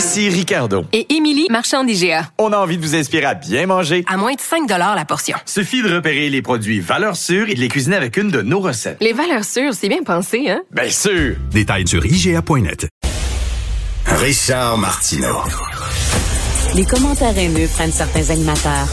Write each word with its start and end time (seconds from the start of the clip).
Ici 0.00 0.30
Ricardo. 0.30 0.86
Et 0.94 1.14
Émilie, 1.14 1.46
marchand 1.50 1.84
d'IGA. 1.84 2.30
On 2.38 2.54
a 2.54 2.56
envie 2.56 2.78
de 2.78 2.82
vous 2.82 2.94
inspirer 2.94 3.26
à 3.26 3.34
bien 3.34 3.66
manger. 3.66 4.02
À 4.08 4.16
moins 4.16 4.32
de 4.32 4.40
5 4.40 4.66
la 4.66 5.04
portion. 5.04 5.36
Suffit 5.44 5.82
de 5.82 5.94
repérer 5.94 6.30
les 6.30 6.40
produits 6.40 6.80
valeurs 6.80 7.16
sûres 7.16 7.50
et 7.50 7.54
de 7.54 7.60
les 7.60 7.68
cuisiner 7.68 7.96
avec 7.96 8.16
une 8.16 8.30
de 8.30 8.40
nos 8.40 8.60
recettes. 8.60 8.96
Les 9.02 9.12
valeurs 9.12 9.44
sûres, 9.44 9.74
c'est 9.74 9.90
bien 9.90 10.02
pensé, 10.02 10.48
hein? 10.48 10.62
Bien 10.70 10.88
sûr! 10.88 11.36
Détails 11.50 11.86
sur 11.86 12.02
IGA.net. 12.06 12.88
Richard 14.06 14.78
Martineau. 14.78 15.42
Les 16.74 16.86
commentaires 16.86 17.36
haineux 17.36 17.68
prennent 17.74 17.92
certains 17.92 18.30
animateurs. 18.30 18.88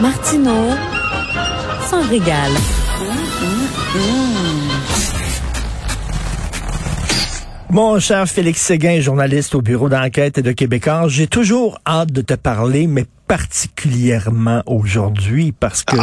Martineau 0.00 0.74
s'en 1.88 2.02
régale. 2.08 2.50
Mon 7.70 7.98
cher 7.98 8.28
Félix 8.28 8.62
Séguin, 8.62 9.00
journaliste 9.00 9.54
au 9.54 9.60
bureau 9.60 9.88
d'enquête 9.88 10.38
de 10.40 10.52
Québécois, 10.52 11.06
j'ai 11.08 11.26
toujours 11.26 11.78
hâte 11.86 12.12
de 12.12 12.22
te 12.22 12.34
parler, 12.34 12.86
mais 12.86 13.04
particulièrement 13.26 14.62
aujourd'hui 14.66 15.50
parce 15.52 15.82
que 15.82 15.96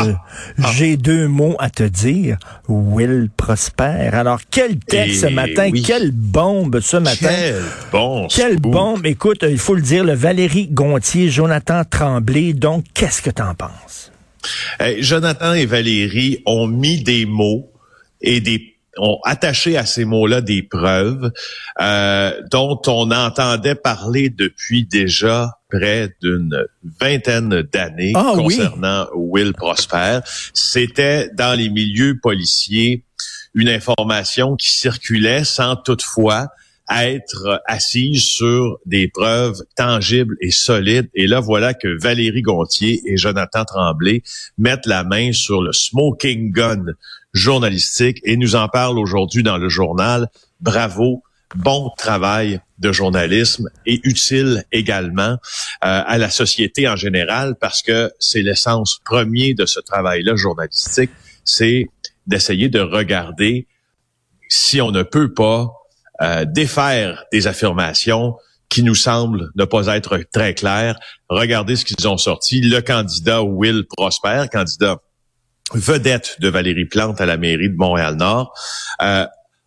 j'ai 0.75 0.97
deux 0.97 1.27
mots 1.29 1.55
à 1.59 1.69
te 1.69 1.83
dire. 1.83 2.37
Will 2.67 3.29
Prosper. 3.35 4.09
Alors, 4.11 4.41
quel 4.51 4.77
texte 4.77 5.21
ce 5.21 5.27
Eh 5.27 5.33
matin, 5.33 5.69
oui. 5.71 5.81
quelle 5.81 6.11
bombe 6.11 6.81
ce 6.81 6.97
matin. 6.97 7.29
Quel 7.29 7.61
bon 7.93 8.27
Quelle 8.27 8.59
bombe. 8.59 9.05
Écoute, 9.05 9.45
il 9.49 9.57
faut 9.57 9.75
le 9.75 9.81
dire, 9.81 10.03
le 10.03 10.13
Valérie 10.13 10.67
Gontier, 10.69 11.29
Jonathan 11.29 11.83
Tremblay. 11.89 12.51
Donc, 12.53 12.83
qu'est-ce 12.93 13.21
que 13.21 13.29
t'en 13.29 13.55
penses? 13.55 14.11
Eh, 14.81 15.01
Jonathan 15.01 15.53
et 15.53 15.65
Valérie 15.65 16.43
ont 16.45 16.67
mis 16.67 17.01
des 17.03 17.25
mots 17.25 17.71
et 18.19 18.41
des 18.41 18.72
ont 18.97 19.19
attaché 19.23 19.77
à 19.77 19.85
ces 19.85 20.05
mots-là 20.05 20.41
des 20.41 20.63
preuves 20.63 21.31
euh, 21.81 22.41
dont 22.51 22.79
on 22.87 23.11
entendait 23.11 23.75
parler 23.75 24.29
depuis 24.29 24.85
déjà 24.85 25.59
près 25.69 26.09
d'une 26.21 26.65
vingtaine 26.99 27.63
d'années 27.63 28.13
Ah 28.15 28.33
oui. 28.35 28.43
concernant 28.57 29.07
Will 29.15 29.53
Prosper. 29.53 30.19
C'était 30.53 31.29
dans 31.33 31.57
les 31.57 31.69
milieux 31.69 32.19
policiers 32.21 33.03
une 33.55 33.69
information 33.69 34.55
qui 34.55 34.71
circulait 34.71 35.43
sans 35.43 35.75
toutefois 35.75 36.47
être 36.91 37.61
assise 37.65 38.23
sur 38.23 38.77
des 38.85 39.07
preuves 39.07 39.61
tangibles 39.75 40.35
et 40.41 40.51
solides. 40.51 41.09
Et 41.13 41.27
là, 41.27 41.39
voilà 41.39 41.73
que 41.73 41.87
Valérie 42.01 42.41
Gontier 42.41 43.01
et 43.05 43.15
Jonathan 43.15 43.63
Tremblay 43.63 44.21
mettent 44.57 44.85
la 44.85 45.03
main 45.03 45.31
sur 45.31 45.61
le 45.61 45.71
smoking 45.71 46.51
gun 46.51 46.85
journalistique 47.33 48.19
et 48.23 48.37
nous 48.37 48.55
en 48.55 48.67
parlent 48.67 48.99
aujourd'hui 48.99 49.43
dans 49.43 49.57
le 49.57 49.69
journal. 49.69 50.27
Bravo, 50.61 51.23
bon 51.55 51.91
travail 51.97 52.59
de 52.79 52.91
journalisme 52.91 53.69
et 53.85 54.01
utile 54.03 54.65
également 54.71 55.33
euh, 55.33 55.37
à 55.81 56.17
la 56.17 56.29
société 56.29 56.87
en 56.87 56.95
général 56.95 57.55
parce 57.59 57.81
que 57.81 58.11
c'est 58.19 58.41
l'essence 58.41 58.99
premier 59.05 59.53
de 59.53 59.65
ce 59.65 59.79
travail-là 59.79 60.35
journalistique, 60.35 61.11
c'est 61.43 61.87
d'essayer 62.27 62.69
de 62.69 62.79
regarder 62.79 63.67
si 64.49 64.81
on 64.81 64.91
ne 64.91 65.03
peut 65.03 65.33
pas 65.33 65.71
euh, 66.21 66.45
défaire 66.45 67.25
des 67.31 67.47
affirmations 67.47 68.35
qui 68.69 68.83
nous 68.83 68.95
semblent 68.95 69.51
ne 69.55 69.65
pas 69.65 69.87
être 69.95 70.19
très 70.31 70.53
claires. 70.53 70.99
Regardez 71.29 71.75
ce 71.75 71.85
qu'ils 71.85 72.07
ont 72.07 72.17
sorti. 72.17 72.59
Le 72.61 72.81
candidat 72.81 73.43
Will 73.43 73.85
Prosper, 73.85 74.45
candidat 74.51 74.97
vedette 75.73 76.37
de 76.39 76.49
Valérie 76.49 76.85
Plante 76.85 77.21
à 77.21 77.25
la 77.25 77.37
mairie 77.37 77.69
de 77.69 77.75
Montréal-Nord, 77.75 78.53
euh, 79.01 79.25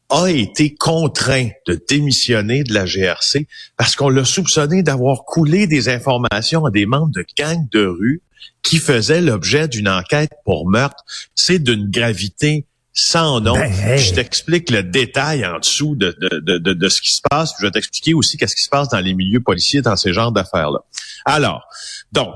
a 0.08 0.26
été 0.28 0.74
contraint 0.74 1.48
de 1.66 1.80
démissionner 1.88 2.62
de 2.62 2.72
la 2.72 2.86
GRC 2.86 3.48
parce 3.76 3.96
qu'on 3.96 4.08
l'a 4.08 4.24
soupçonné 4.24 4.82
d'avoir 4.82 5.24
coulé 5.24 5.66
des 5.66 5.88
informations 5.88 6.64
à 6.64 6.70
des 6.70 6.86
membres 6.86 7.12
de 7.12 7.24
gangs 7.36 7.66
de 7.72 7.86
rue 7.86 8.22
qui 8.62 8.78
faisaient 8.78 9.20
l'objet 9.20 9.66
d'une 9.66 9.88
enquête 9.88 10.30
pour 10.44 10.68
meurtre. 10.68 11.04
C'est 11.34 11.58
d'une 11.58 11.90
gravité 11.90 12.66
sans 12.92 13.40
nom. 13.40 13.54
Ben, 13.54 13.72
hey. 13.72 13.98
Je 13.98 14.14
t'explique 14.14 14.70
le 14.70 14.82
détail 14.82 15.44
en 15.44 15.58
dessous 15.58 15.96
de, 15.96 16.16
de, 16.20 16.40
de, 16.40 16.58
de, 16.58 16.72
de 16.72 16.88
ce 16.88 17.02
qui 17.02 17.12
se 17.12 17.20
passe. 17.28 17.52
Je 17.60 17.66
vais 17.66 17.70
t'expliquer 17.70 18.14
aussi 18.14 18.38
qu'est-ce 18.38 18.56
qui 18.56 18.62
se 18.62 18.70
passe 18.70 18.88
dans 18.88 19.00
les 19.00 19.14
milieux 19.14 19.42
policiers 19.42 19.82
dans 19.82 19.96
ces 19.96 20.12
genres 20.12 20.32
d'affaires-là. 20.32 20.80
Alors, 21.24 21.68
donc, 22.12 22.34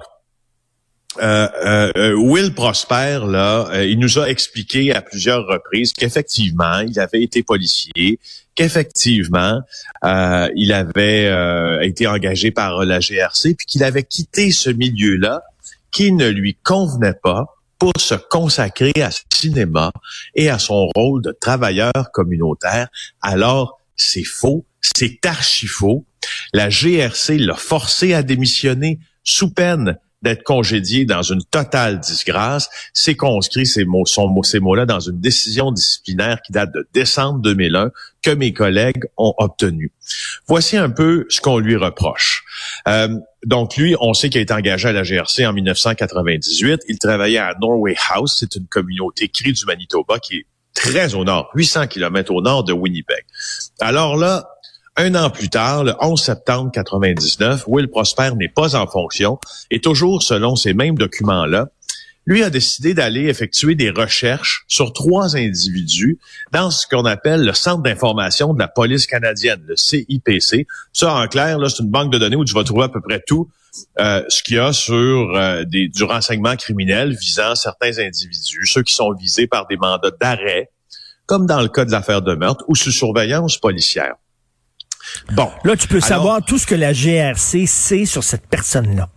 euh, 1.18 1.48
euh, 1.64 1.92
euh, 1.96 2.14
Will 2.14 2.54
Prosper, 2.54 3.20
là, 3.26 3.68
euh, 3.72 3.84
il 3.84 3.98
nous 3.98 4.18
a 4.20 4.28
expliqué 4.28 4.94
à 4.94 5.02
plusieurs 5.02 5.44
reprises 5.46 5.92
qu'effectivement, 5.92 6.78
il 6.80 7.00
avait 7.00 7.22
été 7.22 7.42
policier, 7.42 8.20
qu'effectivement, 8.54 9.60
euh, 10.04 10.48
il 10.54 10.72
avait 10.72 11.84
été 11.84 12.06
engagé 12.06 12.52
par 12.52 12.84
la 12.84 13.00
GRC, 13.00 13.54
puis 13.54 13.66
qu'il 13.66 13.82
avait 13.82 14.04
quitté 14.04 14.52
ce 14.52 14.70
milieu-là 14.70 15.42
qui 15.90 16.12
ne 16.12 16.28
lui 16.28 16.56
convenait 16.62 17.18
pas 17.20 17.46
pour 17.78 17.92
se 17.98 18.14
consacrer 18.14 18.92
à 19.02 19.10
ce 19.10 19.22
cinéma 19.32 19.90
et 20.36 20.48
à 20.48 20.58
son 20.60 20.86
rôle 20.94 21.22
de 21.22 21.32
travailleur 21.32 21.92
communautaire. 22.12 22.88
Alors, 23.20 23.80
c'est 23.96 24.24
faux, 24.24 24.64
c'est 24.80 25.26
archi 25.26 25.66
faux. 25.66 26.04
La 26.52 26.68
GRC 26.68 27.38
l'a 27.38 27.56
forcé 27.56 28.14
à 28.14 28.22
démissionner 28.22 29.00
sous 29.24 29.50
peine 29.52 29.98
d'être 30.22 30.42
congédié 30.42 31.04
dans 31.04 31.22
une 31.22 31.42
totale 31.44 32.00
disgrâce. 32.00 32.68
C'est 32.92 33.16
conscrit 33.16 33.66
ces 33.66 33.84
mots, 33.84 34.04
ces 34.42 34.60
mots-là 34.60 34.86
dans 34.86 35.00
une 35.00 35.20
décision 35.20 35.72
disciplinaire 35.72 36.40
qui 36.42 36.52
date 36.52 36.72
de 36.72 36.86
décembre 36.92 37.40
2001 37.40 37.90
que 38.22 38.30
mes 38.30 38.52
collègues 38.52 39.04
ont 39.16 39.34
obtenue. 39.38 39.92
Voici 40.46 40.76
un 40.76 40.90
peu 40.90 41.26
ce 41.28 41.40
qu'on 41.40 41.58
lui 41.58 41.76
reproche. 41.76 42.44
Euh, 42.88 43.08
donc 43.46 43.76
lui, 43.76 43.96
on 44.00 44.12
sait 44.12 44.28
qu'il 44.28 44.40
a 44.40 44.42
été 44.42 44.52
engagé 44.52 44.88
à 44.88 44.92
la 44.92 45.02
GRC 45.02 45.46
en 45.46 45.52
1998. 45.52 46.82
Il 46.88 46.98
travaillait 46.98 47.38
à 47.38 47.54
Norway 47.60 47.96
House, 48.10 48.36
c'est 48.38 48.54
une 48.56 48.66
communauté 48.66 49.28
crie 49.28 49.52
du 49.52 49.64
Manitoba 49.64 50.18
qui 50.18 50.36
est 50.36 50.46
très 50.74 51.14
au 51.14 51.24
nord, 51.24 51.50
800 51.54 51.88
kilomètres 51.88 52.32
au 52.32 52.42
nord 52.42 52.64
de 52.64 52.72
Winnipeg. 52.72 53.24
Alors 53.80 54.16
là, 54.16 54.48
un 55.00 55.14
an 55.14 55.30
plus 55.30 55.48
tard, 55.48 55.84
le 55.84 55.94
11 55.98 56.20
septembre 56.20 56.70
99, 56.72 57.64
Will 57.68 57.88
Prosper 57.88 58.32
n'est 58.36 58.50
pas 58.50 58.76
en 58.76 58.86
fonction 58.86 59.38
et 59.70 59.80
toujours 59.80 60.22
selon 60.22 60.56
ces 60.56 60.74
mêmes 60.74 60.98
documents-là, 60.98 61.68
lui 62.26 62.42
a 62.42 62.50
décidé 62.50 62.92
d'aller 62.92 63.28
effectuer 63.28 63.74
des 63.74 63.88
recherches 63.88 64.64
sur 64.68 64.92
trois 64.92 65.36
individus 65.36 66.18
dans 66.52 66.70
ce 66.70 66.86
qu'on 66.86 67.06
appelle 67.06 67.46
le 67.46 67.54
Centre 67.54 67.82
d'information 67.82 68.52
de 68.52 68.58
la 68.58 68.68
police 68.68 69.06
canadienne, 69.06 69.62
le 69.66 69.74
CIPC. 69.74 70.66
Ça, 70.92 71.14
en 71.14 71.26
clair, 71.28 71.58
là, 71.58 71.70
c'est 71.70 71.82
une 71.82 71.90
banque 71.90 72.12
de 72.12 72.18
données 72.18 72.36
où 72.36 72.44
tu 72.44 72.52
vas 72.52 72.64
trouver 72.64 72.84
à 72.84 72.88
peu 72.90 73.00
près 73.00 73.22
tout 73.26 73.48
euh, 74.00 74.22
ce 74.28 74.42
qu'il 74.42 74.56
y 74.56 74.58
a 74.58 74.74
sur 74.74 75.34
euh, 75.34 75.64
des, 75.64 75.88
du 75.88 76.04
renseignement 76.04 76.56
criminel 76.56 77.16
visant 77.16 77.54
certains 77.54 77.98
individus, 77.98 78.66
ceux 78.66 78.82
qui 78.82 78.92
sont 78.92 79.14
visés 79.14 79.46
par 79.46 79.66
des 79.66 79.78
mandats 79.78 80.10
d'arrêt, 80.20 80.70
comme 81.24 81.46
dans 81.46 81.62
le 81.62 81.68
cas 81.68 81.86
de 81.86 81.90
l'affaire 81.90 82.20
de 82.20 82.34
meurtre, 82.34 82.64
ou 82.68 82.74
sous 82.74 82.92
surveillance 82.92 83.56
policière. 83.56 84.16
Bon. 85.32 85.50
Là, 85.64 85.76
tu 85.76 85.88
peux 85.88 85.96
Alors- 85.96 86.08
savoir 86.08 86.44
tout 86.44 86.58
ce 86.58 86.66
que 86.66 86.74
la 86.74 86.92
GRC 86.92 87.66
sait 87.66 88.04
sur 88.06 88.24
cette 88.24 88.46
personne-là. 88.46 89.08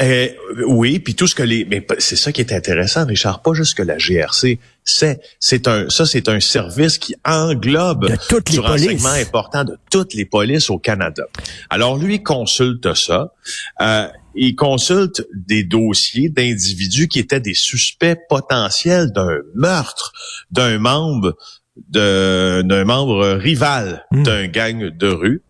Euh, 0.00 0.28
oui, 0.66 0.98
puis 0.98 1.14
tout 1.14 1.26
ce 1.26 1.34
que 1.34 1.42
les, 1.42 1.66
mais 1.66 1.86
c'est 1.98 2.16
ça 2.16 2.32
qui 2.32 2.40
est 2.40 2.54
intéressant, 2.54 3.04
Richard, 3.04 3.42
pas 3.42 3.52
juste 3.52 3.76
que 3.76 3.82
la 3.82 3.98
GRC 3.98 4.58
c'est, 4.82 5.20
c'est 5.38 5.68
un, 5.68 5.90
ça 5.90 6.06
c'est 6.06 6.26
un 6.30 6.40
service 6.40 6.96
qui 6.96 7.14
englobe 7.22 8.08
De 8.08 8.16
toutes 8.30 8.48
les 8.48 8.60
renseignement 8.60 9.10
polices. 9.10 9.26
important 9.28 9.64
de 9.64 9.76
toutes 9.90 10.14
les 10.14 10.24
polices 10.24 10.70
au 10.70 10.78
Canada. 10.78 11.24
Alors 11.68 11.98
lui 11.98 12.22
consulte 12.22 12.94
ça, 12.94 13.34
euh, 13.82 14.08
il 14.34 14.54
consulte 14.56 15.26
des 15.34 15.64
dossiers 15.64 16.30
d'individus 16.30 17.08
qui 17.08 17.18
étaient 17.18 17.40
des 17.40 17.52
suspects 17.52 18.16
potentiels 18.30 19.12
d'un 19.12 19.40
meurtre 19.54 20.12
d'un 20.50 20.78
membre 20.78 21.36
d'un 21.88 22.84
membre 22.84 23.26
rival 23.34 24.06
Hmm. 24.10 24.22
d'un 24.22 24.46
gang 24.48 24.90
de 24.90 25.08
rue 25.08 25.42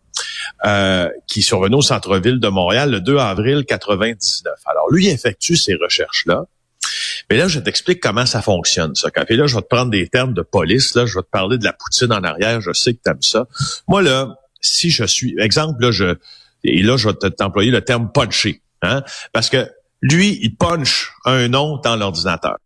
euh, 0.67 1.09
qui 1.27 1.43
survenait 1.43 1.77
au 1.77 1.83
centre-ville 1.83 2.41
de 2.41 2.49
Montréal 2.49 2.91
le 2.91 3.01
2 3.01 3.17
avril 3.19 3.65
99. 3.67 4.53
Alors, 4.67 4.91
lui 4.91 5.09
effectue 5.09 5.57
ces 5.57 5.75
recherches-là, 5.75 6.45
Mais 7.31 7.37
là, 7.37 7.49
je 7.49 7.61
t'explique 7.61 8.01
comment 8.01 8.27
ça 8.27 8.43
fonctionne, 8.43 8.95
ça. 8.95 9.09
Et 9.29 9.37
là, 9.37 9.47
je 9.47 9.55
vais 9.55 9.63
te 9.63 9.69
prendre 9.69 9.91
des 9.91 10.09
termes 10.09 10.35
de 10.35 10.43
police, 10.43 10.95
là, 10.95 11.07
je 11.07 11.15
vais 11.15 11.23
te 11.23 11.31
parler 11.31 11.59
de 11.59 11.65
la 11.65 11.73
poutine 11.73 12.13
en 12.13 12.23
arrière, 12.25 12.61
je 12.61 12.73
sais 12.73 12.93
que 12.93 13.01
tu 13.05 13.11
aimes 13.11 13.23
ça. 13.23 13.47
Moi, 13.89 14.03
là, 14.03 14.35
si 14.61 14.91
je 14.91 15.05
suis, 15.05 15.35
exemple, 15.39 15.81
là, 15.83 15.91
je, 15.93 16.17
et 16.65 16.83
là, 16.83 16.97
je 16.97 17.09
vais 17.09 17.31
t'employer 17.31 17.71
le 17.71 17.83
terme 17.83 18.11
puncher, 18.13 18.63
hein, 18.83 19.03
parce 19.33 19.49
que 19.49 19.71
lui, 20.03 20.39
il 20.43 20.55
punch 20.57 21.13
un 21.25 21.49
nom 21.49 21.79
dans 21.79 21.97
l'ordinateur. 21.97 22.57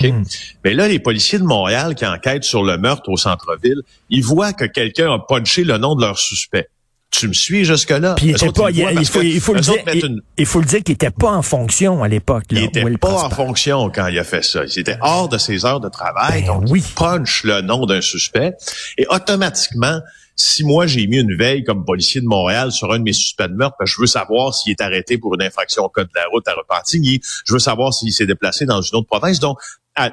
Hmm. 0.00 0.22
Mais 0.64 0.74
là, 0.74 0.88
les 0.88 0.98
policiers 0.98 1.38
de 1.38 1.44
Montréal 1.44 1.94
qui 1.94 2.06
enquêtent 2.06 2.44
sur 2.44 2.62
le 2.62 2.78
meurtre 2.78 3.08
au 3.10 3.16
centre-ville, 3.16 3.82
ils 4.10 4.24
voient 4.24 4.52
que 4.52 4.64
quelqu'un 4.64 5.12
a 5.12 5.18
punché 5.18 5.64
le 5.64 5.78
nom 5.78 5.94
de 5.94 6.02
leur 6.02 6.18
suspect. 6.18 6.68
Tu 7.10 7.28
me 7.28 7.34
suis 7.34 7.66
jusque-là? 7.66 8.14
Puis 8.14 8.26
il, 8.26 8.30
était 8.30 8.46
pas, 8.46 8.52
faut, 8.52 9.20
que 9.20 9.24
il 9.24 9.40
faut 9.40 9.52
le 9.52 9.60
dire, 9.60 9.74
il, 9.92 10.06
une- 10.06 10.22
il 10.38 10.46
faut 10.46 10.60
le 10.60 10.64
dire 10.64 10.82
qu'il 10.82 10.94
était 10.94 11.10
pas 11.10 11.30
en 11.30 11.42
fonction 11.42 12.02
à 12.02 12.08
l'époque. 12.08 12.44
il 12.50 12.62
était 12.62 12.82
Will 12.82 12.98
pas 12.98 13.24
en 13.24 13.28
fonction 13.28 13.90
quand 13.90 14.06
il 14.06 14.18
a 14.18 14.24
fait 14.24 14.42
ça. 14.42 14.62
Il 14.64 14.78
était 14.78 14.96
hors 15.02 15.28
de 15.28 15.36
ses 15.36 15.66
heures 15.66 15.80
de 15.80 15.90
travail. 15.90 16.40
Ben 16.40 16.46
donc, 16.46 16.64
oui. 16.68 16.82
il 16.82 16.94
punch 16.94 17.44
le 17.44 17.60
nom 17.60 17.84
d'un 17.84 18.00
suspect. 18.00 18.54
Et 18.96 19.06
automatiquement, 19.10 20.00
si 20.36 20.64
moi, 20.64 20.86
j'ai 20.86 21.06
mis 21.06 21.18
une 21.18 21.36
veille 21.36 21.64
comme 21.64 21.84
policier 21.84 22.20
de 22.20 22.26
Montréal 22.26 22.72
sur 22.72 22.92
un 22.92 22.98
de 22.98 23.04
mes 23.04 23.12
suspects 23.12 23.48
de 23.48 23.54
meurtre, 23.54 23.76
que 23.78 23.86
je 23.86 24.00
veux 24.00 24.06
savoir 24.06 24.54
s'il 24.54 24.72
est 24.72 24.80
arrêté 24.80 25.18
pour 25.18 25.34
une 25.34 25.42
infraction 25.42 25.84
au 25.84 25.88
code 25.88 26.08
de 26.08 26.18
la 26.18 26.26
route 26.30 26.46
à 26.48 26.54
Repentigny, 26.54 27.20
je 27.46 27.52
veux 27.52 27.58
savoir 27.58 27.92
s'il 27.92 28.12
s'est 28.12 28.26
déplacé 28.26 28.64
dans 28.64 28.80
une 28.80 28.96
autre 28.98 29.06
province. 29.06 29.38
Donc, 29.40 29.58
à, 29.94 30.12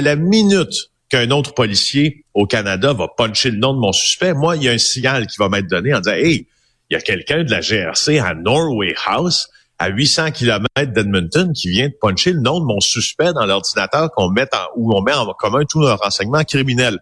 la 0.00 0.16
minute 0.16 0.90
qu'un 1.08 1.30
autre 1.30 1.54
policier 1.54 2.24
au 2.34 2.46
Canada 2.46 2.92
va 2.92 3.08
puncher 3.08 3.50
le 3.50 3.58
nom 3.58 3.74
de 3.74 3.78
mon 3.78 3.92
suspect, 3.92 4.34
moi, 4.34 4.56
il 4.56 4.64
y 4.64 4.68
a 4.68 4.72
un 4.72 4.78
signal 4.78 5.26
qui 5.26 5.36
va 5.38 5.48
m'être 5.48 5.68
donné 5.68 5.94
en 5.94 6.00
disant, 6.00 6.16
hey, 6.16 6.46
il 6.90 6.94
y 6.94 6.96
a 6.96 7.00
quelqu'un 7.00 7.42
de 7.42 7.50
la 7.50 7.60
GRC 7.60 8.18
à 8.18 8.34
Norway 8.34 8.94
House, 9.06 9.48
à 9.78 9.88
800 9.88 10.30
km 10.30 10.68
d'Edmonton, 10.92 11.52
qui 11.52 11.68
vient 11.68 11.88
de 11.88 11.94
puncher 12.00 12.32
le 12.32 12.40
nom 12.40 12.60
de 12.60 12.64
mon 12.64 12.80
suspect 12.80 13.32
dans 13.32 13.44
l'ordinateur 13.44 14.10
qu'on 14.12 14.30
met 14.30 14.46
en, 14.54 14.66
où 14.76 14.96
on 14.96 15.02
met 15.02 15.12
en 15.12 15.26
commun 15.34 15.64
tous 15.68 15.80
nos 15.80 15.94
renseignements 15.96 16.44
criminels. 16.44 16.98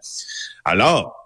Alors, 0.64 1.23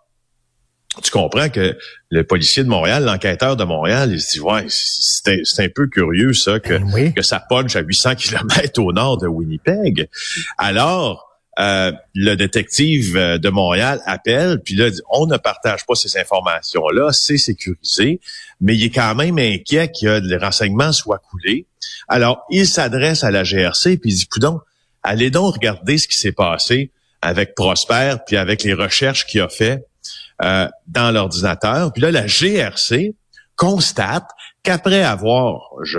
tu 1.02 1.10
comprends 1.10 1.48
que 1.48 1.76
le 2.10 2.24
policier 2.24 2.64
de 2.64 2.68
Montréal, 2.68 3.04
l'enquêteur 3.04 3.56
de 3.56 3.64
Montréal, 3.64 4.10
il 4.12 4.20
se 4.20 4.32
dit, 4.34 4.40
ouais, 4.40 4.64
c'est 4.68 5.28
un- 5.28 5.40
c'est 5.44 5.64
un 5.64 5.68
peu 5.68 5.86
curieux, 5.86 6.32
ça, 6.32 6.58
que, 6.60 6.74
Ben 6.78 6.90
oui. 6.92 7.14
que 7.14 7.22
ça 7.22 7.40
punch 7.48 7.76
à 7.76 7.80
800 7.80 8.14
km 8.16 8.80
au 8.82 8.92
nord 8.92 9.18
de 9.18 9.26
Winnipeg. 9.26 10.08
Alors, 10.56 11.24
euh, 11.58 11.92
le 12.14 12.34
détective 12.36 13.16
euh, 13.16 13.38
de 13.38 13.48
Montréal 13.48 14.00
appelle, 14.06 14.60
puis 14.64 14.74
là, 14.76 14.90
dit, 14.90 15.00
on 15.10 15.26
ne 15.26 15.36
partage 15.36 15.84
pas 15.86 15.94
ces 15.96 16.16
informations-là, 16.16 17.10
c'est 17.12 17.36
sécurisé, 17.38 18.20
mais 18.60 18.76
il 18.76 18.84
est 18.84 18.90
quand 18.90 19.14
même 19.16 19.38
inquiet 19.38 19.88
que 19.88 20.20
les 20.20 20.36
renseignements 20.36 20.92
soient 20.92 21.18
coulés. 21.18 21.66
Alors, 22.06 22.44
il 22.50 22.66
s'adresse 22.66 23.24
à 23.24 23.30
la 23.32 23.42
GRC, 23.44 23.96
puis 23.98 24.12
il 24.12 24.14
dit, 24.16 24.26
coudon, 24.28 24.60
allez 25.02 25.30
donc 25.30 25.54
regarder 25.54 25.98
ce 25.98 26.06
qui 26.06 26.16
s'est 26.16 26.32
passé 26.32 26.90
avec 27.22 27.56
Prosper, 27.56 28.14
puis 28.26 28.36
avec 28.36 28.62
les 28.62 28.74
recherches 28.74 29.26
qu'il 29.26 29.40
a 29.40 29.48
fait 29.48 29.84
euh, 30.42 30.68
dans 30.86 31.10
l'ordinateur. 31.10 31.92
Puis 31.92 32.02
là, 32.02 32.10
la 32.10 32.26
GRC 32.26 33.14
constate 33.56 34.28
qu'après 34.62 35.02
avoir, 35.02 35.60
je, 35.82 35.98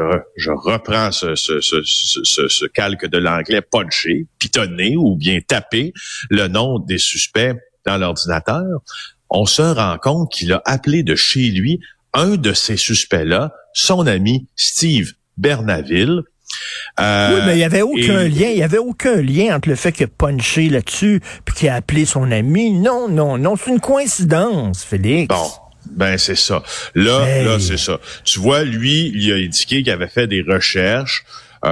reprends 0.52 1.12
ce 1.12 2.66
calque 2.68 3.06
de 3.06 3.18
l'anglais, 3.18 3.62
punché, 3.62 4.28
pitonné 4.40 4.96
ou 4.96 5.16
bien 5.16 5.40
tapé 5.46 5.94
le 6.30 6.48
nom 6.48 6.80
des 6.80 6.98
suspects 6.98 7.56
dans 7.86 7.98
l'ordinateur, 7.98 8.82
on 9.30 9.46
se 9.46 9.62
rend 9.62 9.98
compte 9.98 10.32
qu'il 10.32 10.54
a 10.54 10.62
appelé 10.66 11.04
de 11.04 11.16
chez 11.16 11.52
lui 11.52 11.80
un 12.14 12.38
de 12.38 12.54
ces 12.54 12.78
suspects-là, 12.78 13.54
son 13.74 14.08
ami 14.08 14.48
Steve 14.56 15.14
Bernaville. 15.38 16.24
Euh, 17.00 17.30
Oui, 17.36 17.42
mais 17.46 17.54
il 17.54 17.58
n'y 17.58 17.64
avait 17.64 17.82
aucun 17.82 18.22
et- 18.22 18.30
lien. 18.30 18.48
Il 18.50 18.58
y 18.58 18.64
avait 18.64 18.78
aucun 18.78 19.22
lien 19.22 19.56
entre 19.56 19.70
le 19.70 19.76
fait 19.76 19.92
qu'il 19.92 20.06
a 20.06 20.10
punché 20.10 20.70
là-dessus 20.70 21.22
puis 21.46 21.56
qu'il 21.56 21.70
a 21.70 21.76
appelé 21.76 22.06
son 22.06 22.32
ami. 22.32 22.72
Non, 22.72 23.08
non, 23.10 23.38
non. 23.38 23.56
C'est 23.56 23.72
une 23.72 23.80
coïncidence, 23.80 24.84
Félix. 24.84 25.28
Bon, 25.28 25.50
ben 25.92 26.18
c'est 26.18 26.36
ça. 26.38 26.62
Là, 26.96 27.26
Hey. 27.28 27.46
là, 27.46 27.58
c'est 27.60 27.78
ça. 27.78 28.00
Tu 28.24 28.40
vois, 28.40 28.64
lui, 28.64 29.12
il 29.16 29.32
a 29.32 29.36
indiqué 29.36 29.82
qu'il 29.84 29.92
avait 29.92 30.08
fait 30.08 30.28
des 30.28 30.42
recherches. 30.42 31.24
euh, 31.66 31.70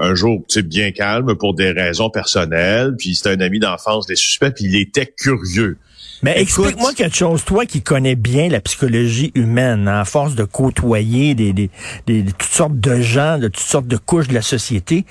un 0.00 0.14
jour, 0.14 0.42
tu 0.48 0.54
sais, 0.54 0.62
bien 0.62 0.92
calme 0.92 1.34
pour 1.36 1.52
des 1.52 1.70
raisons 1.70 2.08
personnelles, 2.08 2.94
puis 2.98 3.14
c'était 3.14 3.28
un 3.32 3.40
ami 3.42 3.58
d'enfance 3.58 4.06
des 4.06 4.16
suspects, 4.16 4.48
puis 4.54 4.64
il 4.64 4.76
était 4.76 5.04
curieux. 5.14 5.76
Mais 6.22 6.40
explique-moi 6.40 6.92
quelque 6.94 7.14
chose, 7.16 7.44
toi 7.44 7.66
qui 7.66 7.82
connais 7.82 8.14
bien 8.14 8.48
la 8.48 8.60
psychologie 8.60 9.32
humaine, 9.34 9.86
hein, 9.86 10.00
à 10.00 10.04
force 10.04 10.34
de 10.34 10.44
côtoyer 10.44 11.34
des, 11.34 11.52
des, 11.52 11.70
des- 12.06 12.22
des- 12.22 12.32
toutes 12.32 12.42
sortes 12.50 12.80
de 12.80 13.00
gens, 13.00 13.38
de 13.38 13.48
toutes 13.48 13.58
sortes 13.64 13.86
de 13.86 13.96
couches 13.98 14.28
de 14.28 14.34
la 14.34 14.42
société, 14.42 15.04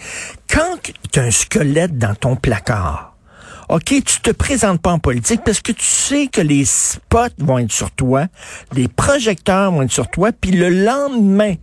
quand 0.49 0.77
tu 1.11 1.19
as 1.19 1.23
un 1.23 1.31
squelette 1.31 1.97
dans 1.97 2.15
ton 2.15 2.35
placard, 2.35 3.15
OK, 3.69 3.85
tu 3.85 4.19
te 4.21 4.31
présentes 4.31 4.81
pas 4.81 4.91
en 4.91 4.99
politique 4.99 5.41
parce 5.43 5.59
que 5.59 5.71
tu 5.71 5.85
sais 5.85 6.27
que 6.27 6.41
les 6.41 6.65
spots 6.65 7.29
vont 7.39 7.59
être 7.59 7.71
sur 7.71 7.91
toi, 7.91 8.25
les 8.73 8.87
projecteurs 8.87 9.71
vont 9.71 9.83
être 9.83 9.91
sur 9.91 10.07
toi, 10.09 10.31
puis 10.31 10.51
le 10.51 10.69
lendemain 10.69 11.53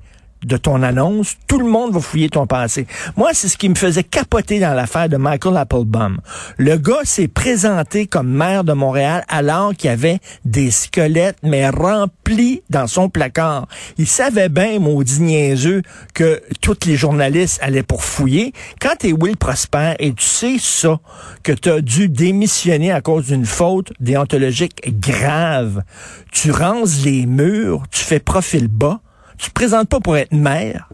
de 0.44 0.56
ton 0.56 0.82
annonce, 0.82 1.36
tout 1.46 1.58
le 1.58 1.68
monde 1.68 1.92
va 1.92 2.00
fouiller 2.00 2.28
ton 2.28 2.46
passé. 2.46 2.86
Moi, 3.16 3.30
c'est 3.32 3.48
ce 3.48 3.56
qui 3.56 3.68
me 3.68 3.74
faisait 3.74 4.04
capoter 4.04 4.60
dans 4.60 4.74
l'affaire 4.74 5.08
de 5.08 5.16
Michael 5.16 5.56
Applebaum. 5.56 6.20
Le 6.58 6.76
gars 6.76 7.04
s'est 7.04 7.28
présenté 7.28 8.06
comme 8.06 8.28
maire 8.28 8.64
de 8.64 8.72
Montréal 8.72 9.24
alors 9.28 9.74
qu'il 9.74 9.90
y 9.90 9.92
avait 9.92 10.18
des 10.44 10.70
squelettes, 10.70 11.38
mais 11.42 11.68
remplis 11.68 12.62
dans 12.70 12.86
son 12.86 13.08
placard. 13.08 13.68
Il 13.98 14.06
savait 14.06 14.48
bien, 14.48 14.78
maudit 14.78 15.22
niaiseux, 15.22 15.82
que 16.14 16.42
tous 16.60 16.78
les 16.86 16.96
journalistes 16.96 17.58
allaient 17.62 17.82
pour 17.82 18.04
fouiller. 18.04 18.52
Quand 18.80 18.96
t'es 18.98 19.12
Will 19.12 19.36
Prosper 19.36 19.94
et 19.98 20.12
tu 20.12 20.24
sais 20.24 20.56
ça, 20.58 21.00
que 21.42 21.52
tu 21.52 21.70
as 21.70 21.80
dû 21.80 22.08
démissionner 22.08 22.92
à 22.92 23.00
cause 23.00 23.26
d'une 23.26 23.46
faute 23.46 23.92
déontologique 24.00 24.98
grave, 25.00 25.82
tu 26.30 26.50
ranges 26.50 27.04
les 27.04 27.26
murs, 27.26 27.82
tu 27.90 28.02
fais 28.02 28.18
profil 28.18 28.68
bas, 28.68 29.00
tu 29.42 29.48
te 29.48 29.54
présentes 29.54 29.88
pas 29.88 30.00
pour 30.00 30.16
être 30.16 30.32
maire? 30.32 30.88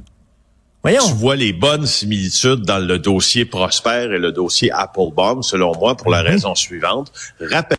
Voyons. 0.83 1.07
Tu 1.07 1.13
vois 1.15 1.37
les 1.37 1.53
bonnes 1.53 1.85
similitudes 1.87 2.63
dans 2.63 2.79
le 2.79 2.99
dossier 2.99 3.45
Prosper 3.45 4.05
et 4.15 4.19
le 4.19 4.33
dossier 4.33 4.71
Applebaum, 4.73 5.43
selon 5.43 5.77
moi, 5.79 5.97
pour 5.97 6.11
la 6.11 6.23
Mhm. 6.23 6.29
raison 6.29 6.55
suivante. 6.55 7.13
Rappelle 7.41 7.77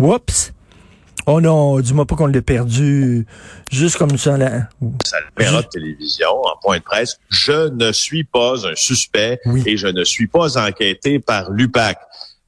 Oups. 0.00 0.52
Oh 1.26 1.40
non, 1.40 1.78
dis-moi 1.80 2.06
pas 2.06 2.16
qu'on 2.16 2.26
l'a 2.26 2.42
perdu 2.42 3.26
juste 3.70 3.96
comme 3.96 4.16
ça 4.18 4.36
là. 4.36 4.46
à 4.82 5.20
l'opéra 5.20 5.62
de 5.62 5.68
télévision, 5.68 6.28
en 6.42 6.56
point 6.62 6.78
de 6.78 6.82
presse, 6.82 7.18
je 7.28 7.68
ne 7.68 7.92
suis 7.92 8.24
pas 8.24 8.66
un 8.66 8.74
suspect 8.74 9.38
Oui. 9.46 9.62
et 9.66 9.76
je 9.76 9.86
ne 9.86 10.02
suis 10.04 10.26
pas 10.26 10.58
enquêté 10.58 11.18
par 11.20 11.50
l'UPAC. 11.50 11.98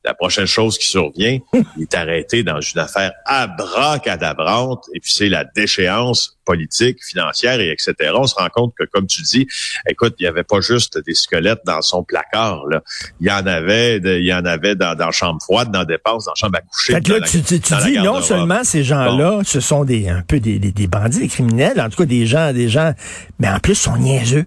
La 0.04 0.14
prochaine 0.14 0.46
chose 0.46 0.78
qui 0.78 0.87
survient, 0.88 1.38
il 1.76 1.82
est 1.82 1.94
arrêté 1.94 2.43
dans 2.43 2.60
une 2.60 2.81
affaire 2.81 3.12
abracadabrante 3.25 4.84
et 4.94 5.00
puis 5.00 5.12
c'est 5.12 5.29
la 5.29 5.44
déchéance 5.44 6.38
politique, 6.44 6.98
financière 7.05 7.60
et 7.60 7.70
etc. 7.70 7.94
On 8.15 8.27
se 8.27 8.34
rend 8.34 8.48
compte 8.53 8.74
que, 8.77 8.84
comme 8.84 9.06
tu 9.06 9.22
dis, 9.22 9.46
écoute, 9.88 10.15
il 10.19 10.24
y 10.24 10.27
avait 10.27 10.43
pas 10.43 10.60
juste 10.60 10.98
des 11.06 11.15
squelettes 11.15 11.60
dans 11.65 11.81
son 11.82 12.03
placard. 12.03 12.67
Là. 12.67 12.82
Il 13.20 13.29
y 13.29 13.31
en 13.31 13.46
avait, 13.46 14.00
de- 14.00 14.19
il 14.19 14.27
y 14.27 14.34
en 14.34 14.44
avait 14.44 14.74
dans, 14.74 14.94
dans 14.96 15.10
chambre 15.12 15.41
froide, 15.41 15.70
dans 15.70 15.81
la 15.81 15.84
dépense, 15.84 16.24
dans 16.24 16.34
chambre 16.34 16.58
à 16.58 16.62
coucher. 16.62 16.94
Fait 16.94 17.00
que 17.00 17.08
dans 17.08 17.15
là, 17.15 17.20
la- 17.20 17.29
tu, 17.29 17.43
tu- 17.43 17.60
tu 17.60 17.74
dis 17.84 17.98
non 17.98 18.20
seulement 18.22 18.65
ces 18.65 18.82
gens-là, 18.82 19.41
ce 19.44 19.60
sont 19.60 19.84
des 19.84 20.08
un 20.08 20.22
peu 20.22 20.41
des, 20.41 20.58
des, 20.58 20.72
des 20.72 20.86
bandits, 20.88 21.20
des 21.20 21.29
criminels, 21.29 21.81
en 21.81 21.88
tout 21.88 21.96
cas 21.98 22.06
des 22.06 22.27
gens, 22.27 22.53
des 22.53 22.69
gens, 22.69 22.93
mais 23.38 23.48
en 23.48 23.60
plus 23.60 23.74
ils 23.74 23.77
sont 23.77 23.96
niaiseux. 23.96 24.46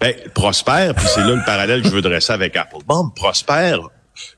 Ben, 0.00 0.14
Prosper, 0.34 0.92
puis 0.96 1.06
c'est 1.12 1.20
là 1.22 1.34
le 1.34 1.44
parallèle 1.44 1.82
que 1.82 1.88
je 1.88 1.92
veux 1.94 2.02
dresser 2.02 2.32
avec 2.32 2.56
Applebaum. 2.56 3.12
Prosper, 3.14 3.76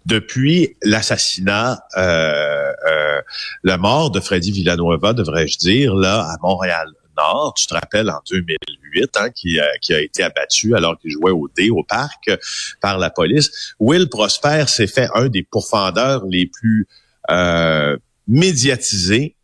depuis 0.06 0.76
l'assassinat, 0.82 1.80
euh, 1.96 2.72
euh, 2.90 3.20
la 3.64 3.78
mort 3.78 4.10
de 4.10 4.20
Freddy 4.20 4.52
Villanueva, 4.52 5.12
devrais-je 5.12 5.58
dire, 5.58 5.94
là, 5.94 6.20
à 6.22 6.36
Montréal-Nord, 6.42 7.54
tu 7.56 7.66
te 7.66 7.74
rappelles, 7.74 8.10
en 8.10 8.20
2008, 8.30 9.10
hein, 9.16 9.30
qui, 9.30 9.58
a- 9.60 9.78
qui 9.80 9.92
a 9.94 10.00
été 10.00 10.22
abattu 10.22 10.74
alors 10.76 10.98
qu'il 10.98 11.10
jouait 11.10 11.30
au 11.32 11.48
dé 11.56 11.70
au 11.70 11.82
parc 11.82 12.28
euh, 12.28 12.36
par 12.80 12.98
la 12.98 13.10
police. 13.10 13.74
Will 13.80 14.08
Prosper 14.08 14.64
s'est 14.66 14.86
fait 14.86 15.08
un 15.14 15.28
des 15.28 15.42
pourfendeurs 15.42 16.24
les 16.26 16.46
plus 16.46 16.86
euh, 17.30 17.96
médiatisés 18.26 19.34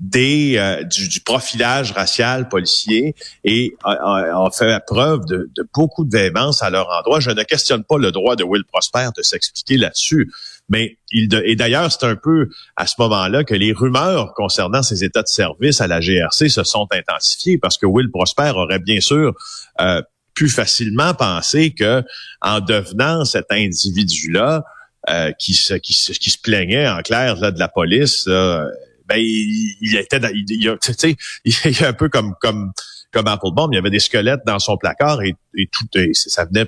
des 0.00 0.56
euh, 0.58 0.82
du, 0.84 1.08
du 1.08 1.20
profilage 1.20 1.92
racial 1.92 2.48
policier 2.48 3.14
et 3.44 3.74
a, 3.84 3.92
a- 3.92 4.46
a 4.46 4.50
fait 4.50 4.78
preuve 4.86 5.24
de, 5.26 5.48
de 5.54 5.68
beaucoup 5.72 6.04
de 6.04 6.10
véhémence 6.16 6.62
à 6.62 6.70
leur 6.70 6.88
endroit. 6.90 7.20
Je 7.20 7.30
ne 7.30 7.42
questionne 7.44 7.84
pas 7.84 7.96
le 7.98 8.10
droit 8.10 8.36
de 8.36 8.42
Will 8.44 8.64
Prosper 8.64 9.08
de 9.16 9.22
s'expliquer 9.22 9.76
là-dessus, 9.76 10.32
mais 10.68 10.98
il 11.12 11.28
de- 11.28 11.42
et 11.46 11.54
d'ailleurs 11.54 11.92
c'est 11.92 12.04
un 12.06 12.16
peu 12.16 12.48
à 12.76 12.86
ce 12.88 12.94
moment-là 12.98 13.44
que 13.44 13.54
les 13.54 13.72
rumeurs 13.72 14.34
concernant 14.34 14.82
ses 14.82 15.04
états 15.04 15.22
de 15.22 15.28
service 15.28 15.80
à 15.80 15.86
la 15.86 16.00
GRC 16.00 16.48
se 16.48 16.64
sont 16.64 16.88
intensifiées 16.90 17.56
parce 17.58 17.78
que 17.78 17.86
Will 17.86 18.10
Prosper 18.10 18.50
aurait 18.56 18.80
bien 18.80 19.00
sûr 19.00 19.32
euh, 19.80 20.02
pu 20.34 20.48
facilement 20.48 21.14
penser 21.14 21.70
que 21.72 22.02
en 22.42 22.58
devenant 22.58 23.24
cet 23.24 23.46
individu-là 23.52 24.64
euh, 25.10 25.30
qui 25.38 25.54
se 25.54 25.74
qui 25.74 25.92
se 25.92 26.12
qui 26.12 26.30
se 26.30 26.38
plaignait 26.38 26.88
en 26.88 27.00
clair 27.02 27.36
là 27.36 27.52
de 27.52 27.58
la 27.60 27.68
police 27.68 28.26
là, 28.26 28.66
ben 29.06 29.16
il, 29.18 29.76
il 29.80 29.96
était 29.96 30.20
dans, 30.20 30.30
il, 30.32 30.44
il, 30.50 30.68
a- 30.68 30.76
il 31.44 31.54
est 31.66 31.82
un 31.84 31.92
peu 31.92 32.08
comme 32.08 32.34
comme 32.40 32.72
comme 33.12 33.28
Applebaum, 33.28 33.72
il 33.72 33.76
y 33.76 33.78
avait 33.78 33.90
des 33.90 34.00
squelettes 34.00 34.40
dans 34.44 34.58
son 34.58 34.76
placard 34.76 35.22
et, 35.22 35.36
et 35.56 35.68
tout 35.70 35.86
et 35.96 36.10
ça 36.14 36.44
venait 36.46 36.66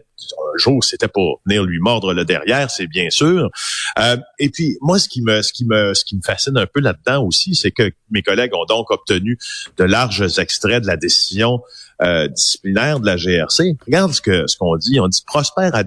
jour, 0.56 0.82
c'était 0.82 1.08
pour 1.08 1.40
venir 1.46 1.64
lui 1.64 1.78
mordre 1.78 2.12
le 2.12 2.24
derrière, 2.24 2.70
c'est 2.70 2.86
bien 2.86 3.10
sûr. 3.10 3.50
Euh, 3.98 4.16
et 4.38 4.48
puis, 4.48 4.76
moi, 4.80 4.98
ce 4.98 5.08
qui 5.08 5.22
me, 5.22 5.42
ce 5.42 5.52
qui 5.52 5.64
me, 5.64 5.94
ce 5.94 6.04
qui 6.04 6.16
me 6.16 6.22
fascine 6.22 6.56
un 6.56 6.66
peu 6.66 6.80
là-dedans 6.80 7.24
aussi, 7.24 7.54
c'est 7.54 7.70
que 7.70 7.90
mes 8.10 8.22
collègues 8.22 8.54
ont 8.54 8.64
donc 8.64 8.90
obtenu 8.90 9.38
de 9.76 9.84
larges 9.84 10.38
extraits 10.38 10.82
de 10.82 10.86
la 10.86 10.96
décision 10.96 11.60
euh, 12.02 12.28
disciplinaire 12.28 13.00
de 13.00 13.06
la 13.06 13.16
GRC. 13.16 13.76
Regarde 13.86 14.12
ce 14.12 14.20
que 14.20 14.46
ce 14.46 14.58
qu'on 14.58 14.76
dit. 14.76 15.00
On 15.00 15.08
dit 15.08 15.22
Prosper 15.26 15.70
a 15.72 15.82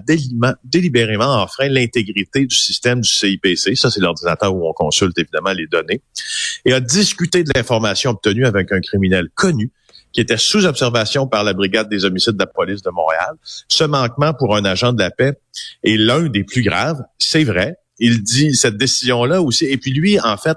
délibérément 0.64 1.40
enfreint 1.40 1.68
l'intégrité 1.68 2.46
du 2.46 2.56
système 2.56 3.00
du 3.00 3.08
CIPC. 3.08 3.76
Ça, 3.76 3.90
c'est 3.90 4.00
l'ordinateur 4.00 4.52
où 4.54 4.68
on 4.68 4.72
consulte 4.72 5.16
évidemment 5.18 5.52
les 5.52 5.68
données. 5.68 6.02
Et 6.64 6.72
a 6.72 6.80
discuté 6.80 7.44
de 7.44 7.50
l'information 7.54 8.10
obtenue 8.10 8.44
avec 8.44 8.72
un 8.72 8.80
criminel 8.80 9.28
connu 9.34 9.70
qui 10.12 10.20
était 10.20 10.36
sous 10.36 10.66
observation 10.66 11.26
par 11.26 11.44
la 11.44 11.52
brigade 11.52 11.88
des 11.88 12.04
homicides 12.04 12.34
de 12.34 12.40
la 12.40 12.46
police 12.46 12.82
de 12.82 12.90
Montréal. 12.90 13.34
Ce 13.68 13.84
manquement 13.84 14.34
pour 14.34 14.56
un 14.56 14.64
agent 14.64 14.92
de 14.92 15.00
la 15.00 15.10
paix 15.10 15.38
est 15.82 15.96
l'un 15.96 16.28
des 16.28 16.44
plus 16.44 16.62
graves, 16.62 17.02
c'est 17.18 17.44
vrai. 17.44 17.76
Il 17.98 18.22
dit 18.22 18.54
cette 18.54 18.76
décision-là 18.76 19.42
aussi. 19.42 19.66
Et 19.66 19.76
puis 19.76 19.92
lui, 19.92 20.18
en 20.20 20.36
fait, 20.36 20.56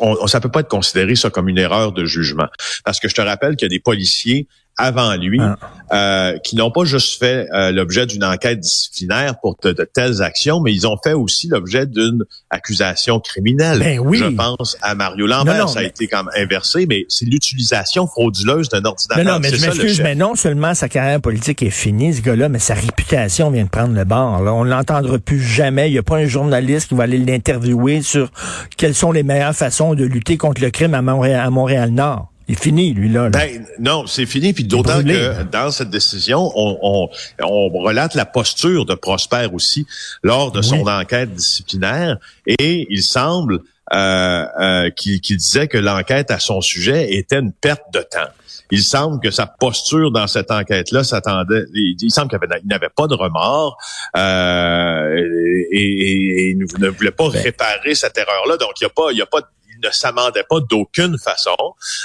on, 0.00 0.26
ça 0.26 0.40
peut 0.40 0.50
pas 0.50 0.60
être 0.60 0.68
considéré 0.68 1.16
ça 1.16 1.30
comme 1.30 1.48
une 1.48 1.58
erreur 1.58 1.92
de 1.92 2.04
jugement. 2.04 2.46
Parce 2.84 3.00
que 3.00 3.08
je 3.08 3.14
te 3.14 3.20
rappelle 3.20 3.56
qu'il 3.56 3.66
y 3.66 3.70
a 3.72 3.74
des 3.74 3.80
policiers 3.80 4.46
avant 4.76 5.14
lui, 5.14 5.40
ah. 5.40 5.56
euh, 5.92 6.38
qui 6.38 6.56
n'ont 6.56 6.70
pas 6.70 6.84
juste 6.84 7.18
fait 7.18 7.46
euh, 7.52 7.70
l'objet 7.70 8.06
d'une 8.06 8.24
enquête 8.24 8.58
disciplinaire 8.58 9.34
pour 9.40 9.56
de, 9.62 9.72
telles 9.72 10.22
actions, 10.22 10.60
mais 10.60 10.72
ils 10.72 10.86
ont 10.86 10.96
fait 11.02 11.12
aussi 11.12 11.48
l'objet 11.48 11.86
d'une 11.86 12.24
accusation 12.50 13.20
criminelle. 13.20 13.78
Ben 13.78 14.00
oui. 14.00 14.18
Je 14.18 14.24
pense 14.24 14.76
à 14.82 14.94
Mario 14.94 15.26
Lambert, 15.26 15.68
ça 15.68 15.80
a 15.80 15.82
été 15.84 16.08
comme 16.08 16.28
inversé, 16.36 16.86
mais 16.86 17.04
c'est 17.08 17.24
l'utilisation 17.24 18.06
frauduleuse 18.06 18.68
d'un 18.68 18.84
ordinateur. 18.84 19.24
Non, 19.24 19.32
non, 19.34 19.38
mais 19.40 19.50
je 19.50 19.64
m'excuse, 19.64 20.00
mais 20.00 20.14
non 20.14 20.34
seulement 20.34 20.74
sa 20.74 20.88
carrière 20.88 21.20
politique 21.20 21.62
est 21.62 21.70
finie, 21.70 22.14
ce 22.14 22.20
gars-là, 22.20 22.48
mais 22.48 22.58
sa 22.58 22.74
réputation 22.74 23.50
vient 23.50 23.64
de 23.64 23.68
prendre 23.68 23.94
le 23.94 24.04
bord. 24.04 24.42
Là. 24.42 24.52
On 24.52 24.64
l'entendra 24.64 25.18
plus 25.18 25.40
jamais. 25.40 25.88
Il 25.88 25.92
n'y 25.92 25.98
a 25.98 26.02
pas 26.02 26.16
un 26.16 26.26
journaliste 26.26 26.88
qui 26.88 26.94
va 26.94 27.04
aller 27.04 27.18
l'interviewer 27.18 28.02
sur 28.02 28.30
quelles 28.76 28.94
sont 28.94 29.12
les 29.12 29.22
meilleures 29.22 29.54
façons 29.54 29.94
de 29.94 30.04
lutter 30.04 30.36
contre 30.36 30.62
le 30.62 30.70
crime 30.70 30.94
à 30.94 31.02
Montréal-Nord. 31.02 31.52
montréal 31.52 31.90
nord 31.90 32.33
il 32.46 32.54
est 32.54 32.62
fini, 32.62 32.92
lui, 32.92 33.08
là. 33.08 33.30
Ben, 33.30 33.66
non, 33.78 34.06
c'est 34.06 34.26
fini. 34.26 34.52
Puis 34.52 34.64
d'autant 34.64 35.02
que 35.02 35.44
dans 35.44 35.70
cette 35.70 35.90
décision, 35.90 36.52
on, 36.54 36.78
on, 36.82 37.08
on, 37.40 37.68
relate 37.82 38.14
la 38.14 38.26
posture 38.26 38.84
de 38.84 38.94
Prosper 38.94 39.48
aussi 39.52 39.86
lors 40.22 40.52
de 40.52 40.60
son 40.60 40.86
enquête 40.86 41.32
disciplinaire. 41.32 42.18
Et 42.46 42.86
il 42.90 43.02
semble 43.02 43.60
euh, 43.92 44.46
euh, 44.60 44.90
qu'il 44.90 45.20
disait 45.20 45.68
que 45.68 45.78
l'enquête 45.78 46.30
à 46.30 46.38
son 46.38 46.60
sujet 46.60 47.14
était 47.14 47.38
une 47.38 47.52
perte 47.52 47.82
de 47.92 48.00
temps. 48.00 48.30
Il 48.70 48.82
semble 48.82 49.20
que 49.20 49.30
sa 49.30 49.46
posture 49.46 50.10
dans 50.10 50.26
cette 50.26 50.50
enquête-là 50.50 51.04
s'attendait. 51.04 51.64
Il, 51.74 52.10
semble 52.10 52.28
qu'il 52.28 52.40
n'avait 52.64 52.88
pas 52.88 53.06
de 53.06 53.14
remords 53.14 53.76
euh, 54.16 55.16
et, 55.70 56.50
et, 56.50 56.54
ne 56.54 56.88
voulait 56.88 57.10
pas 57.10 57.28
ben 57.28 57.42
réparer 57.42 57.94
cette 57.94 58.16
erreur-là. 58.16 58.56
Donc, 58.56 58.72
il 58.80 58.84
n'y 58.84 58.86
a 58.86 58.90
pas, 58.90 59.12
il 59.12 59.18
y 59.18 59.22
a 59.22 59.26
pas 59.26 59.40
ne 59.82 59.90
s'amendait 59.90 60.44
pas 60.48 60.60
d'aucune 60.60 61.18
façon. 61.18 61.56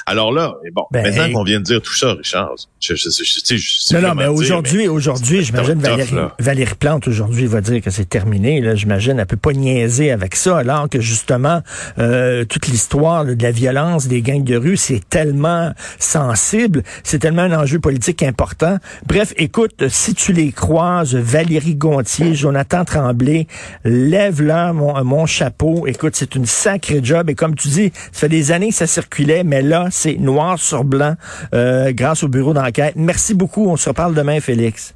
Alors 0.05 0.31
là, 0.31 0.55
bon, 0.73 0.85
ben, 0.91 1.03
maintenant 1.03 1.31
qu'on 1.31 1.43
vient 1.43 1.59
de 1.59 1.65
dire 1.65 1.81
tout 1.81 1.95
ça, 1.95 2.13
Richard, 2.13 2.51
je, 2.79 2.95
je, 2.95 3.09
je, 3.09 3.93
non, 3.93 4.01
non, 4.01 4.15
mais 4.15 4.27
aujourd'hui, 4.27 4.87
aujourd'hui, 4.87 5.43
j'imagine 5.43 5.79
Valérie, 5.79 6.15
Valérie, 6.39 6.75
Plante 6.79 7.07
aujourd'hui 7.07 7.45
va 7.45 7.61
dire 7.61 7.81
que 7.81 7.89
c'est 7.89 8.07
terminé. 8.07 8.61
Là, 8.61 8.75
j'imagine, 8.75 9.19
elle 9.19 9.25
peut 9.25 9.37
pas 9.37 9.53
niaiser 9.53 10.11
avec 10.11 10.35
ça, 10.35 10.57
alors 10.57 10.87
que 10.89 11.01
justement, 11.01 11.61
euh, 11.97 12.45
toute 12.45 12.67
l'histoire 12.67 13.25
de 13.25 13.35
la 13.41 13.51
violence 13.51 14.07
des 14.07 14.21
gangs 14.21 14.43
de 14.43 14.55
rue, 14.55 14.77
c'est 14.77 15.01
tellement 15.09 15.73
sensible, 15.97 16.83
c'est 17.03 17.19
tellement 17.19 17.43
un 17.43 17.59
enjeu 17.59 17.79
politique 17.79 18.23
important. 18.23 18.77
Bref, 19.05 19.33
écoute, 19.37 19.87
si 19.89 20.13
tu 20.13 20.33
les 20.33 20.51
croises, 20.51 21.15
Valérie 21.15 21.75
Gontier, 21.75 22.33
Jonathan 22.35 22.85
Tremblay, 22.85 23.47
lève-leur 23.83 24.73
mon, 24.73 25.03
mon 25.03 25.25
chapeau. 25.25 25.85
Écoute, 25.87 26.15
c'est 26.15 26.35
une 26.35 26.45
sacrée 26.45 27.01
job 27.03 27.29
et 27.29 27.35
comme 27.35 27.55
tu 27.69 27.89
dis, 27.89 27.91
ça 28.11 28.19
fait 28.19 28.29
des 28.29 28.51
années 28.51 28.69
que 28.69 28.75
ça 28.75 28.87
circulait, 28.87 29.43
mais 29.43 29.61
là, 29.61 29.87
c'est 29.91 30.15
noir 30.15 30.59
sur 30.59 30.83
blanc 30.83 31.15
euh, 31.53 31.91
grâce 31.93 32.23
au 32.23 32.27
bureau 32.27 32.53
d'enquête. 32.53 32.93
Merci 32.95 33.33
beaucoup. 33.33 33.67
On 33.67 33.77
se 33.77 33.89
reparle 33.89 34.13
demain, 34.13 34.39
Félix. 34.39 34.93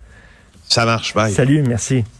Ça 0.68 0.86
marche, 0.86 1.14
bye. 1.14 1.32
Salut, 1.32 1.64
merci. 1.68 2.04